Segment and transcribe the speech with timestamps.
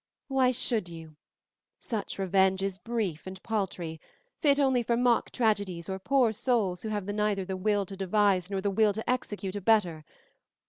[0.29, 1.15] "Why should you?
[1.77, 4.01] Such revenge is brief and paltry,
[4.39, 8.49] fit only for mock tragedies or poor souls who have neither the will to devise
[8.49, 10.03] nor the will to execute a better.